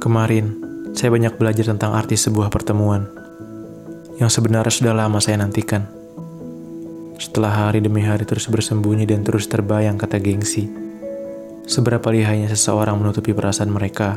Kemarin, 0.00 0.56
saya 0.96 1.12
banyak 1.12 1.36
belajar 1.36 1.76
tentang 1.76 1.92
arti 1.92 2.16
sebuah 2.16 2.48
pertemuan 2.48 3.04
yang 4.16 4.32
sebenarnya 4.32 4.72
sudah 4.72 4.96
lama 4.96 5.20
saya 5.20 5.36
nantikan. 5.36 5.84
Setelah 7.20 7.68
hari 7.68 7.84
demi 7.84 8.00
hari 8.00 8.24
terus 8.24 8.48
bersembunyi 8.48 9.04
dan 9.04 9.28
terus 9.28 9.44
terbayang 9.44 10.00
kata 10.00 10.16
gengsi, 10.16 10.72
seberapa 11.68 12.08
lihainya 12.08 12.48
seseorang 12.48 12.96
menutupi 12.96 13.36
perasaan 13.36 13.68
mereka, 13.68 14.16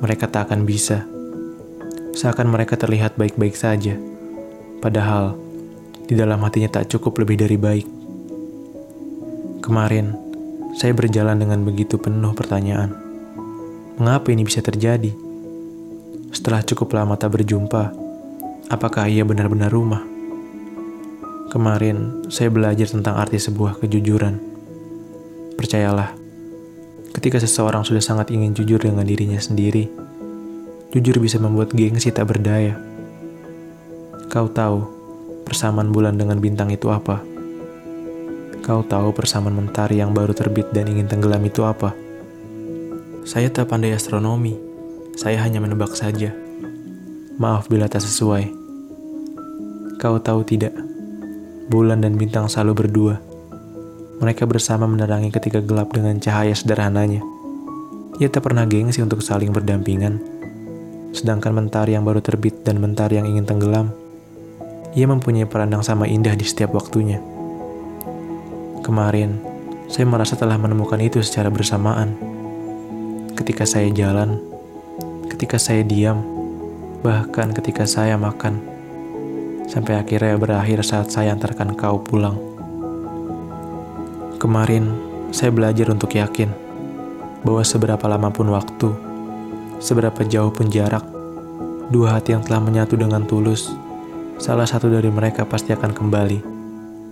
mereka 0.00 0.24
tak 0.24 0.48
akan 0.48 0.64
bisa. 0.64 1.04
Seakan 2.16 2.48
mereka 2.48 2.80
terlihat 2.80 3.20
baik-baik 3.20 3.60
saja, 3.60 4.00
padahal 4.80 5.36
di 6.08 6.16
dalam 6.16 6.40
hatinya 6.40 6.80
tak 6.80 6.88
cukup 6.88 7.20
lebih 7.20 7.44
dari 7.44 7.60
baik. 7.60 7.86
Kemarin, 9.60 10.16
saya 10.80 10.96
berjalan 10.96 11.36
dengan 11.36 11.60
begitu 11.60 12.00
penuh 12.00 12.32
pertanyaan. 12.32 13.13
Mengapa 13.94 14.34
ini 14.34 14.42
bisa 14.42 14.58
terjadi? 14.58 15.14
Setelah 16.34 16.66
cukup 16.66 16.98
lama 16.98 17.14
tak 17.14 17.30
berjumpa, 17.38 17.94
apakah 18.66 19.06
ia 19.06 19.22
benar-benar 19.22 19.70
rumah? 19.70 20.02
Kemarin, 21.54 22.26
saya 22.26 22.50
belajar 22.50 22.90
tentang 22.90 23.14
arti 23.14 23.38
sebuah 23.38 23.78
kejujuran. 23.78 24.34
Percayalah, 25.54 26.10
ketika 27.14 27.38
seseorang 27.38 27.86
sudah 27.86 28.02
sangat 28.02 28.34
ingin 28.34 28.50
jujur 28.50 28.82
dengan 28.82 29.06
dirinya 29.06 29.38
sendiri, 29.38 29.86
jujur 30.90 31.22
bisa 31.22 31.38
membuat 31.38 31.70
gengsi 31.70 32.10
tak 32.10 32.34
berdaya. 32.34 32.74
Kau 34.26 34.50
tahu, 34.50 34.90
persamaan 35.46 35.94
bulan 35.94 36.18
dengan 36.18 36.42
bintang 36.42 36.74
itu 36.74 36.90
apa? 36.90 37.22
Kau 38.58 38.82
tahu 38.82 39.14
persamaan 39.14 39.54
mentari 39.54 40.02
yang 40.02 40.10
baru 40.10 40.34
terbit 40.34 40.74
dan 40.74 40.90
ingin 40.90 41.06
tenggelam 41.06 41.46
itu 41.46 41.62
apa? 41.62 42.03
Saya 43.24 43.48
tak 43.48 43.72
pandai 43.72 43.96
astronomi, 43.96 44.52
saya 45.16 45.40
hanya 45.40 45.56
menebak 45.56 45.96
saja. 45.96 46.28
Maaf 47.40 47.72
bila 47.72 47.88
tak 47.88 48.04
sesuai. 48.04 48.52
Kau 49.96 50.20
tahu 50.20 50.44
tidak, 50.44 50.76
bulan 51.72 52.04
dan 52.04 52.20
bintang 52.20 52.52
selalu 52.52 52.84
berdua. 52.84 53.16
Mereka 54.20 54.44
bersama 54.44 54.84
menerangi 54.84 55.32
ketika 55.32 55.64
gelap 55.64 55.96
dengan 55.96 56.20
cahaya 56.20 56.52
sederhananya. 56.52 57.24
Ia 58.20 58.28
tak 58.28 58.44
pernah 58.44 58.68
gengsi 58.68 59.00
untuk 59.00 59.24
saling 59.24 59.56
berdampingan. 59.56 60.20
Sedangkan 61.16 61.56
mentari 61.56 61.96
yang 61.96 62.04
baru 62.04 62.20
terbit 62.20 62.60
dan 62.60 62.76
mentari 62.76 63.16
yang 63.16 63.24
ingin 63.24 63.48
tenggelam, 63.48 63.88
ia 64.92 65.08
mempunyai 65.08 65.48
peran 65.48 65.72
yang 65.72 65.80
sama 65.80 66.04
indah 66.04 66.36
di 66.36 66.44
setiap 66.44 66.76
waktunya. 66.76 67.24
Kemarin, 68.84 69.40
saya 69.88 70.04
merasa 70.04 70.36
telah 70.36 70.60
menemukan 70.60 71.00
itu 71.00 71.24
secara 71.24 71.48
bersamaan 71.48 72.33
ketika 73.34 73.66
saya 73.66 73.90
jalan, 73.90 74.38
ketika 75.26 75.58
saya 75.58 75.82
diam, 75.82 76.22
bahkan 77.02 77.50
ketika 77.50 77.82
saya 77.84 78.14
makan, 78.14 78.62
sampai 79.66 79.98
akhirnya 79.98 80.38
berakhir 80.38 80.86
saat 80.86 81.10
saya 81.10 81.34
antarkan 81.34 81.74
kau 81.74 81.98
pulang. 81.98 82.38
Kemarin, 84.38 84.94
saya 85.34 85.50
belajar 85.50 85.90
untuk 85.90 86.14
yakin 86.14 86.46
bahwa 87.42 87.62
seberapa 87.66 88.06
lama 88.06 88.30
pun 88.30 88.54
waktu, 88.54 88.88
seberapa 89.82 90.22
jauh 90.22 90.54
pun 90.54 90.70
jarak, 90.70 91.02
dua 91.90 92.16
hati 92.16 92.38
yang 92.38 92.44
telah 92.46 92.62
menyatu 92.62 92.94
dengan 92.94 93.26
tulus, 93.26 93.74
salah 94.38 94.64
satu 94.64 94.86
dari 94.86 95.10
mereka 95.10 95.42
pasti 95.42 95.74
akan 95.74 95.90
kembali 95.90 96.38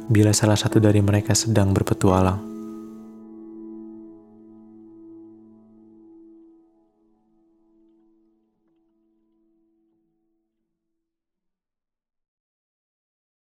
bila 0.06 0.30
salah 0.30 0.58
satu 0.58 0.78
dari 0.78 1.02
mereka 1.02 1.34
sedang 1.34 1.74
berpetualang. 1.74 2.51